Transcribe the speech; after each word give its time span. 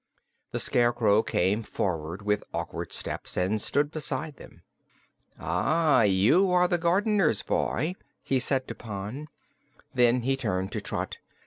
The 0.49 0.57
Scarecrow 0.57 1.21
came 1.21 1.61
forward 1.61 2.23
with 2.23 2.43
awkward 2.55 2.91
steps 2.91 3.37
and 3.37 3.61
stood 3.61 3.91
beside 3.91 4.37
them. 4.37 4.63
"Ah, 5.39 6.01
you 6.01 6.49
are 6.49 6.67
the 6.67 6.79
gardener's 6.79 7.43
boy," 7.43 7.93
he 8.23 8.39
said 8.39 8.67
to 8.69 8.73
Pon. 8.73 9.27
Then 9.93 10.23
he 10.23 10.35
turned 10.35 10.71
to 10.71 10.81
Trot. 10.81 11.19